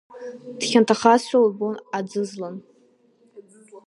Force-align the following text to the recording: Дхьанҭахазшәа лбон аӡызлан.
Дхьанҭахазшәа 0.59 1.37
лбон 1.45 1.75
аӡызлан. 1.97 2.55